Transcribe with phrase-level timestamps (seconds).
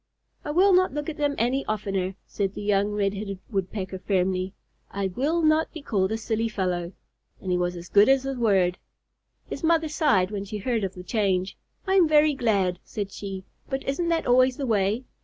[0.43, 4.55] "I will not look at them any oftener," said the young Red headed Woodpecker, firmly.
[4.89, 6.93] "I will not be called a silly fellow."
[7.39, 8.79] And he was as good as his word.
[9.47, 11.55] His mother sighed when she heard of the change.
[11.85, 13.43] "I am very glad," said she.
[13.69, 15.03] "But isn't that always the way?